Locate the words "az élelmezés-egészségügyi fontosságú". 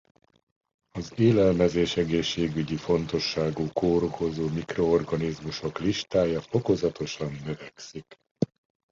0.93-3.67